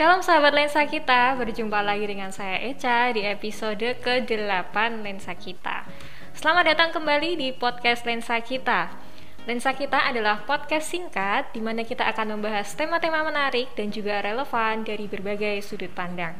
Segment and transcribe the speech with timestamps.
[0.00, 5.84] Shalom sahabat lensa kita, berjumpa lagi dengan saya Eca di episode ke-8 lensa kita.
[6.32, 8.96] Selamat datang kembali di podcast lensa kita.
[9.44, 14.88] Lensa kita adalah podcast singkat di mana kita akan membahas tema-tema menarik dan juga relevan
[14.88, 16.32] dari berbagai sudut pandang.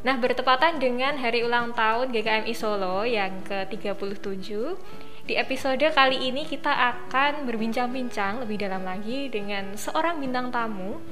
[0.00, 4.48] Nah, bertepatan dengan hari ulang tahun GKMI Solo yang ke-37,
[5.28, 11.04] di episode kali ini kita akan berbincang-bincang lebih dalam lagi dengan seorang bintang tamu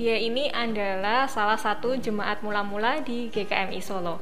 [0.00, 4.16] dia ini adalah salah satu jemaat mula-mula di GKMI Solo.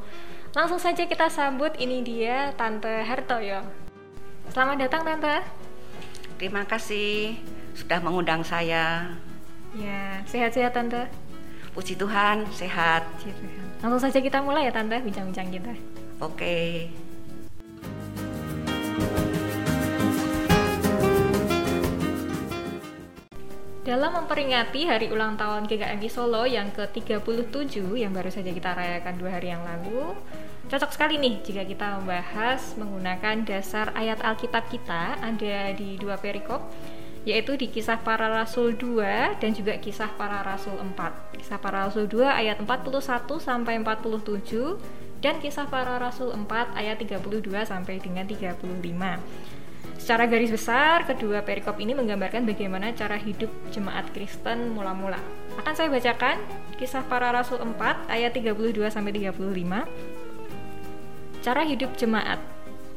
[0.51, 3.63] Langsung saja kita sambut ini dia Tante Hartoyo.
[4.51, 5.39] Selamat datang Tante.
[6.35, 7.39] Terima kasih
[7.79, 9.15] sudah mengundang saya.
[9.79, 11.07] Ya, sehat-sehat Tante.
[11.79, 13.07] Puji Tuhan, sehat.
[13.79, 15.79] Langsung saja kita mulai ya Tante bincang-bincang kita.
[16.19, 16.91] Oke.
[23.89, 29.41] Dalam memperingati hari ulang tahun GKMI Solo yang ke-37 yang baru saja kita rayakan dua
[29.41, 30.13] hari yang lalu,
[30.69, 36.69] cocok sekali nih jika kita membahas menggunakan dasar ayat Alkitab kita ada di dua perikop
[37.25, 41.41] yaitu di kisah para rasul 2 dan juga kisah para rasul 4.
[41.41, 42.93] Kisah para rasul 2 ayat 41
[43.41, 49.58] sampai 47 dan kisah para rasul 4 ayat 32 sampai dengan 35.
[50.09, 55.21] Secara garis besar, kedua perikop ini menggambarkan bagaimana cara hidup jemaat Kristen mula-mula.
[55.61, 56.41] Akan saya bacakan
[56.81, 59.85] kisah para rasul 4 ayat 32 sampai 35.
[61.45, 62.41] Cara hidup jemaat.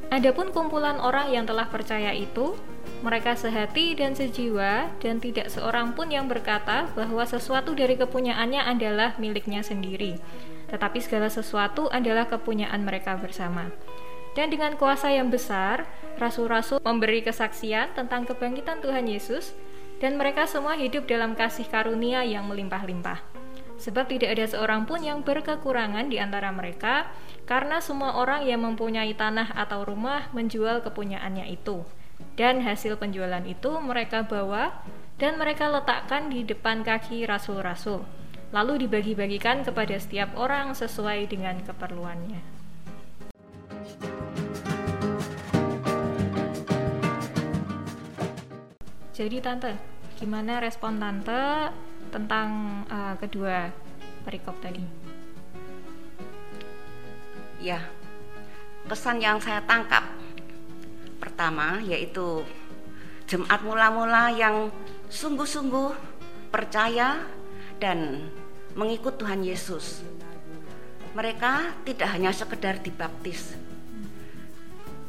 [0.08, 2.56] Adapun kumpulan orang yang telah percaya itu,
[3.04, 9.20] mereka sehati dan sejiwa dan tidak seorang pun yang berkata bahwa sesuatu dari kepunyaannya adalah
[9.20, 10.16] miliknya sendiri,
[10.72, 13.68] tetapi segala sesuatu adalah kepunyaan mereka bersama.
[14.32, 15.84] Dan dengan kuasa yang besar,
[16.16, 19.52] rasul-rasul memberi kesaksian tentang kebangkitan Tuhan Yesus,
[20.00, 23.22] dan mereka semua hidup dalam kasih karunia yang melimpah-limpah.
[23.82, 27.10] Sebab tidak ada seorang pun yang berkekurangan di antara mereka,
[27.50, 31.82] karena semua orang yang mempunyai tanah atau rumah menjual kepunyaannya itu.
[32.38, 34.86] Dan hasil penjualan itu mereka bawa
[35.18, 38.06] dan mereka letakkan di depan kaki rasul-rasul,
[38.54, 42.61] lalu dibagi-bagikan kepada setiap orang sesuai dengan keperluannya.
[49.22, 49.78] Jadi tante,
[50.18, 51.70] gimana respon tante
[52.10, 53.70] tentang uh, kedua
[54.26, 54.82] perikop tadi?
[57.62, 57.86] Ya,
[58.90, 60.10] kesan yang saya tangkap
[61.22, 62.42] pertama yaitu
[63.30, 64.74] jemaat mula-mula yang
[65.14, 65.94] sungguh-sungguh
[66.50, 67.22] percaya
[67.78, 68.26] dan
[68.74, 70.02] mengikut Tuhan Yesus.
[71.14, 73.54] Mereka tidak hanya sekedar dibaptis,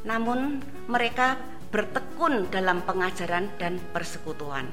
[0.05, 1.41] namun mereka
[1.73, 4.69] bertekun dalam pengajaran dan persekutuan.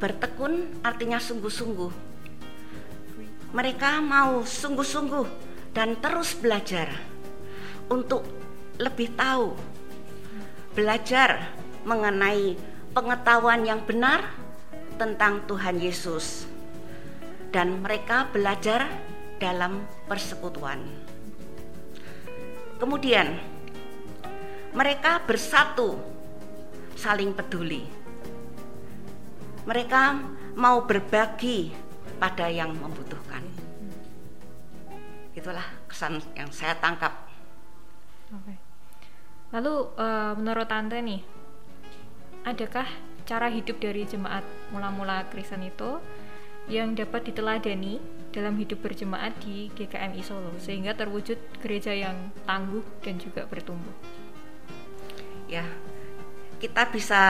[0.00, 1.92] Bertekun artinya sungguh-sungguh.
[3.52, 5.28] Mereka mau sungguh-sungguh
[5.76, 6.88] dan terus belajar
[7.92, 8.24] untuk
[8.80, 9.52] lebih tahu,
[10.72, 11.52] belajar
[11.84, 12.56] mengenai
[12.96, 14.32] pengetahuan yang benar
[14.96, 16.48] tentang Tuhan Yesus,
[17.52, 18.88] dan mereka belajar
[19.36, 20.80] dalam persekutuan.
[22.80, 23.36] Kemudian,
[24.72, 26.00] mereka bersatu,
[26.96, 27.84] saling peduli.
[29.68, 30.02] Mereka
[30.56, 31.72] mau berbagi
[32.16, 33.44] pada yang membutuhkan.
[35.36, 37.12] Itulah kesan yang saya tangkap.
[38.32, 38.56] Oke.
[39.52, 41.20] Lalu uh, menurut tante nih,
[42.48, 42.88] adakah
[43.28, 46.00] cara hidup dari jemaat mula-mula Kristen itu
[46.70, 48.00] yang dapat diteladani
[48.32, 54.21] dalam hidup berjemaat di GKMI Solo sehingga terwujud gereja yang tangguh dan juga bertumbuh?
[55.52, 55.64] Ya
[56.64, 57.22] kita bisa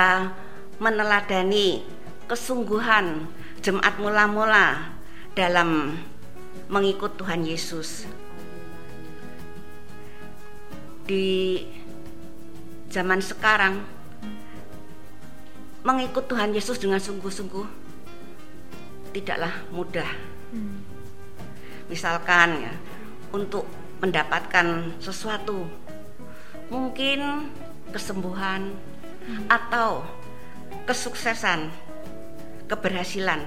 [0.78, 1.83] meneladani
[2.31, 3.27] kesungguhan
[3.59, 4.94] jemaat mula-mula
[5.34, 5.98] dalam
[6.71, 8.07] mengikut Tuhan Yesus
[11.03, 11.66] di
[12.95, 13.83] zaman sekarang
[15.83, 17.66] mengikut Tuhan Yesus dengan sungguh-sungguh
[19.10, 20.07] tidaklah mudah.
[20.54, 20.78] Hmm.
[21.91, 22.75] Misalkan ya,
[23.34, 23.66] untuk
[23.98, 25.66] mendapatkan sesuatu
[26.72, 27.51] mungkin
[27.92, 28.72] kesembuhan
[29.47, 30.03] atau
[30.89, 31.71] kesuksesan,
[32.66, 33.44] keberhasilan.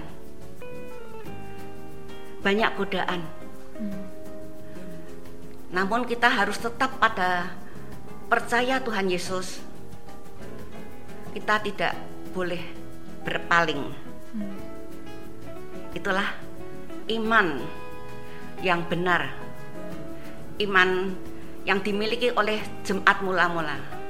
[2.45, 3.25] Banyak godaan.
[5.74, 7.51] Namun kita harus tetap pada
[8.30, 9.59] percaya Tuhan Yesus.
[11.36, 11.97] Kita tidak
[12.31, 12.62] boleh
[13.25, 13.83] berpaling.
[15.92, 16.31] Itulah
[17.12, 17.47] iman
[18.63, 19.36] yang benar.
[20.62, 21.12] Iman
[21.68, 24.05] yang dimiliki oleh jemaat mula-mula.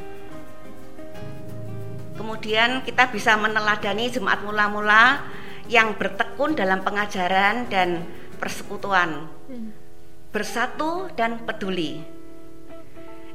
[2.16, 5.20] Kemudian kita bisa meneladani jemaat mula-mula
[5.68, 8.08] yang bertekun dalam pengajaran dan
[8.40, 9.28] persekutuan.
[9.52, 9.72] Hmm.
[10.32, 12.04] Bersatu dan peduli.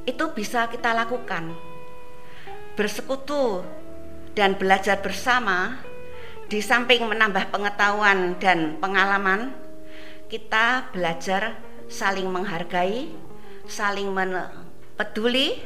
[0.05, 1.53] Itu bisa kita lakukan.
[2.73, 3.61] Bersekutu
[4.33, 5.77] dan belajar bersama
[6.51, 9.55] di samping menambah pengetahuan dan pengalaman,
[10.27, 11.55] kita belajar
[11.91, 13.11] saling menghargai,
[13.67, 14.11] saling
[14.95, 15.59] peduli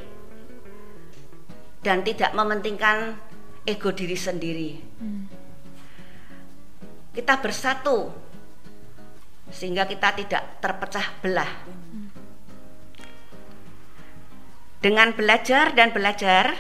[1.86, 3.14] dan tidak mementingkan
[3.62, 4.82] ego diri sendiri.
[4.98, 5.30] Hmm.
[7.14, 8.10] Kita bersatu
[9.54, 11.52] sehingga kita tidak terpecah belah.
[14.82, 16.58] Dengan belajar dan belajar,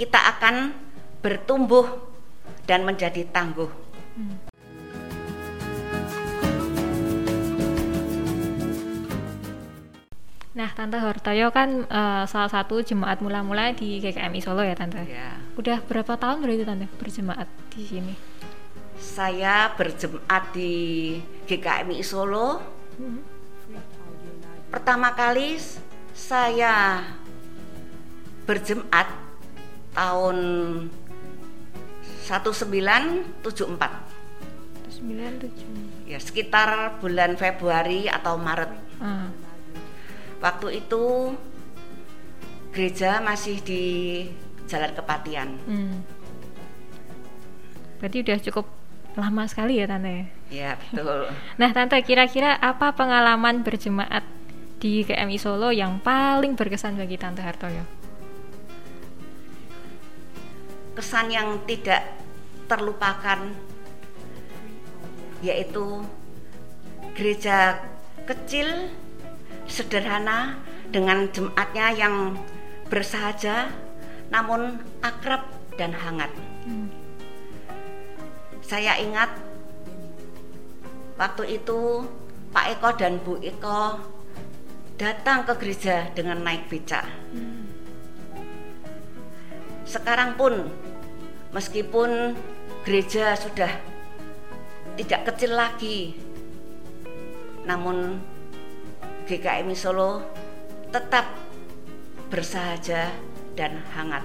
[0.00, 0.72] kita akan
[1.20, 1.84] bertumbuh
[2.64, 3.68] dan menjadi tangguh.
[4.16, 4.55] Hmm.
[10.56, 15.04] Nah, Tante Hortoyo kan uh, salah satu jemaat mula-mula di GKMI Solo ya, Tante.
[15.04, 15.36] Ya.
[15.52, 17.44] Udah berapa tahun berarti Tante berjemaat
[17.76, 18.16] di sini?
[18.96, 20.72] Saya berjemaat di
[21.44, 22.64] GKMI Solo.
[22.96, 23.20] Hmm.
[24.72, 25.60] Pertama kali
[26.16, 27.04] saya
[28.48, 29.12] berjemaat
[29.92, 30.36] tahun
[32.24, 33.44] 1974.
[35.04, 36.08] 1974.
[36.08, 38.72] Ya, sekitar bulan Februari atau Maret.
[39.04, 39.45] Hmm
[40.40, 41.32] waktu itu
[42.72, 43.84] gereja masih di
[44.68, 45.48] Jalan Kepatian.
[45.64, 46.02] Hmm.
[47.96, 48.66] Berarti udah cukup
[49.16, 50.28] lama sekali ya tante?
[50.52, 51.32] Ya betul.
[51.60, 54.22] nah tante kira-kira apa pengalaman berjemaat
[54.76, 57.84] di KMI Solo yang paling berkesan bagi tante Hartoyo?
[60.92, 62.04] Kesan yang tidak
[62.68, 63.40] terlupakan
[65.40, 66.04] yaitu
[67.16, 67.80] gereja
[68.26, 68.90] kecil
[69.66, 70.58] sederhana
[70.90, 72.16] dengan jemaatnya yang
[72.86, 73.70] bersahaja
[74.30, 75.46] namun akrab
[75.78, 76.30] dan hangat.
[76.66, 76.90] Hmm.
[78.62, 79.30] Saya ingat
[81.14, 82.02] waktu itu
[82.50, 84.00] Pak Eko dan Bu Eko
[84.96, 87.06] datang ke gereja dengan naik becak.
[87.30, 87.68] Hmm.
[89.86, 90.66] Sekarang pun
[91.54, 92.34] meskipun
[92.82, 93.70] gereja sudah
[94.98, 96.16] tidak kecil lagi,
[97.68, 98.18] namun
[99.26, 100.22] GKMI Solo
[100.94, 101.26] tetap
[102.30, 103.10] bersahaja
[103.58, 104.22] dan hangat.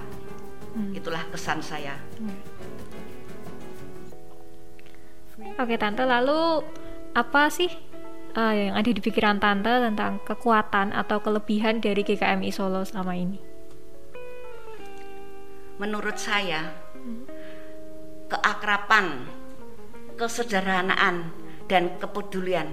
[0.72, 0.94] Hmm.
[0.94, 1.98] Itulah kesan saya.
[2.18, 2.38] Hmm.
[5.58, 6.62] Oke tante, lalu
[7.18, 7.68] apa sih
[8.38, 13.38] uh, yang ada di pikiran tante tentang kekuatan atau kelebihan dari GKMI Solo selama ini?
[15.82, 17.26] Menurut saya, hmm.
[18.30, 19.26] keakrapan,
[20.14, 21.34] kesederhanaan,
[21.66, 22.68] dan kepedulian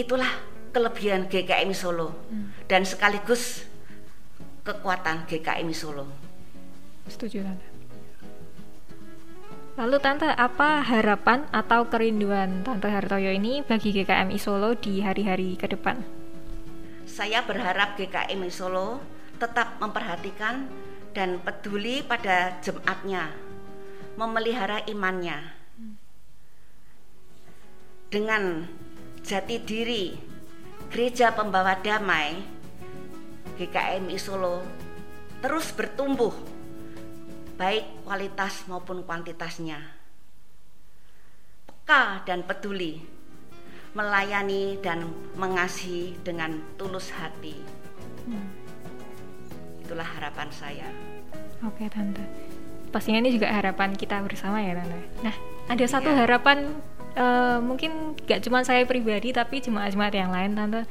[0.00, 0.32] itulah
[0.70, 2.66] kelebihan GKMI Solo hmm.
[2.70, 3.66] dan sekaligus
[4.62, 6.06] kekuatan GKMI Solo.
[7.10, 7.66] Setuju tante.
[9.78, 15.66] Lalu tante apa harapan atau kerinduan tante Hartoyo ini bagi GKMI Solo di hari-hari ke
[15.70, 16.02] depan?
[17.08, 19.00] Saya berharap GKMI Solo
[19.40, 20.68] tetap memperhatikan
[21.10, 23.34] dan peduli pada jemaatnya,
[24.14, 25.38] memelihara imannya.
[25.80, 25.94] Hmm.
[28.12, 28.68] Dengan
[29.24, 30.29] jati diri
[30.90, 32.42] Gereja Pembawa Damai
[33.54, 34.58] GKMI Solo
[35.38, 36.34] terus bertumbuh
[37.60, 39.78] baik kualitas maupun kuantitasnya.
[41.68, 43.04] Peka dan peduli
[43.92, 47.58] melayani dan mengasihi dengan tulus hati.
[48.24, 48.48] Hmm.
[49.82, 50.88] Itulah harapan saya.
[51.66, 52.22] Oke, Tante.
[52.90, 55.00] Pastinya ini juga harapan kita bersama ya, Tante.
[55.26, 55.34] Nah,
[55.66, 56.24] ada satu ya.
[56.24, 56.70] harapan
[57.15, 60.83] uh, mungkin gak cuma saya pribadi tapi jemaat-jemaat yang lain tante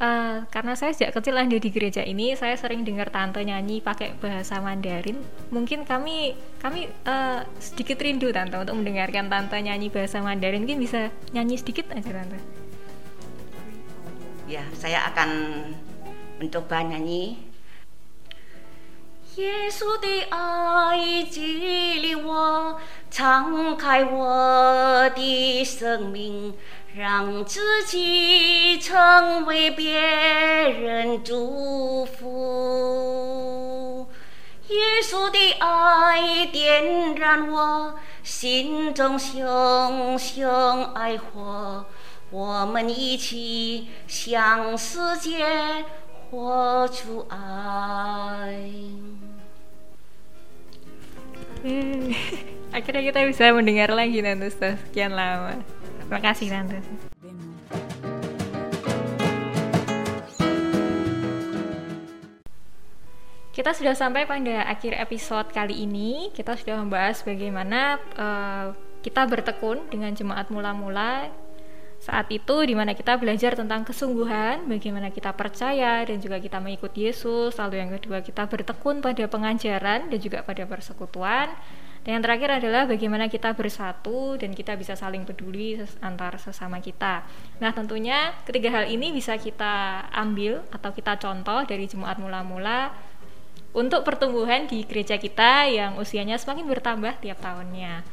[0.00, 4.16] Uh, karena saya sejak kecil ada di gereja ini, saya sering dengar tante nyanyi pakai
[4.16, 5.20] bahasa Mandarin.
[5.52, 10.64] Mungkin kami kami uh, sedikit rindu tante untuk mendengarkan tante nyanyi bahasa Mandarin.
[10.64, 12.40] Mungkin bisa nyanyi sedikit aja tante.
[14.48, 15.28] Ya, saya akan
[16.40, 17.50] mencoba nyanyi
[19.36, 22.33] 耶稣的爱激励我，
[23.15, 26.53] 敞开我的生命，
[26.97, 34.05] 让自己成为别人祝福。
[34.67, 41.85] 耶稣的爱点燃我心中熊熊爱火，
[42.31, 45.85] 我们一起向世界
[46.29, 48.59] 活出爱。
[51.63, 52.13] Hmm.
[52.75, 55.63] Akhirnya kita bisa mendengar lagi Tante setelah sekian lama.
[56.03, 56.83] Terima kasih Tante.
[63.55, 66.35] Kita sudah sampai pada akhir episode kali ini.
[66.35, 71.31] Kita sudah membahas bagaimana uh, kita bertekun dengan jemaat mula-mula
[72.03, 77.07] saat itu di mana kita belajar tentang kesungguhan, bagaimana kita percaya dan juga kita mengikuti
[77.07, 77.55] Yesus.
[77.55, 81.55] Lalu yang kedua kita bertekun pada pengajaran dan juga pada persekutuan.
[82.05, 87.25] Dan yang terakhir adalah bagaimana kita bersatu dan kita bisa saling peduli antar sesama kita.
[87.57, 92.93] Nah tentunya ketiga hal ini bisa kita ambil atau kita contoh dari jemaat mula-mula
[93.73, 98.05] untuk pertumbuhan di gereja kita yang usianya semakin bertambah tiap tahunnya.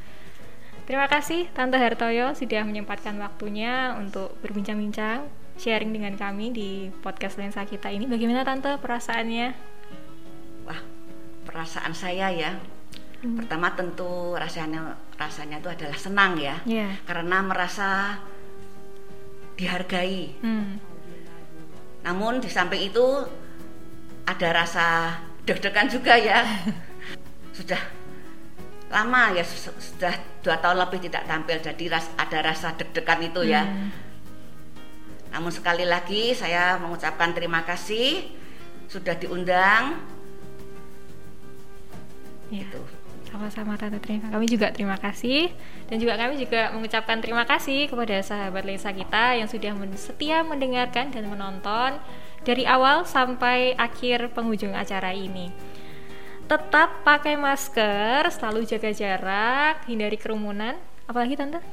[0.88, 5.28] Terima kasih Tante Hartoyo sudah menyempatkan waktunya untuk berbincang-bincang,
[5.60, 6.70] sharing dengan kami di
[7.04, 8.08] podcast lensa kita ini.
[8.08, 9.54] Bagaimana Tante perasaannya?
[10.66, 10.80] Wah,
[11.46, 12.81] perasaan saya ya.
[13.22, 13.38] Hmm.
[13.38, 16.58] Pertama tentu rasanya rasanya itu adalah senang ya.
[16.66, 16.98] Yeah.
[17.06, 18.18] Karena merasa
[19.54, 20.42] dihargai.
[20.42, 20.82] Hmm.
[22.02, 23.06] Namun di samping itu
[24.26, 26.42] ada rasa deg-degan juga ya.
[27.56, 27.78] Sudah
[28.92, 30.12] lama ya sudah
[30.44, 33.88] dua tahun lebih tidak tampil jadi ras, ada rasa deg-degan itu ya hmm.
[35.32, 38.28] namun sekali lagi saya mengucapkan terima kasih
[38.92, 39.96] sudah diundang
[42.52, 42.68] ya.
[42.68, 42.80] itu
[43.32, 45.48] sama-sama Tante terima kami juga terima kasih
[45.88, 51.08] dan juga kami juga mengucapkan terima kasih kepada sahabat Lensa kita yang sudah setia mendengarkan
[51.08, 51.96] dan menonton
[52.44, 55.48] dari awal sampai akhir penghujung acara ini
[56.52, 60.76] tetap pakai masker, selalu jaga jarak, hindari kerumunan.
[61.08, 61.64] Apalagi tante?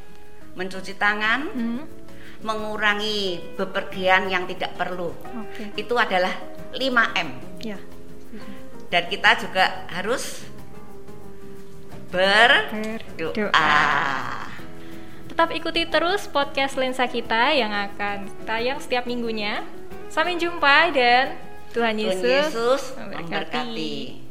[0.56, 1.84] Mencuci tangan, hmm.
[2.48, 5.12] mengurangi bepergian yang tidak perlu.
[5.52, 5.84] Okay.
[5.84, 6.32] Itu adalah
[6.72, 7.30] 5M.
[7.60, 7.76] Ya.
[8.88, 10.48] Dan kita juga harus
[12.12, 13.74] berdoa.
[15.30, 19.64] Tetap ikuti terus podcast Lensa kita yang akan tayang setiap minggunya.
[20.10, 21.38] Sampai jumpa dan
[21.70, 23.24] Tuhan Yesus, Tuhan Yesus memberkati.
[23.24, 24.29] memberkati.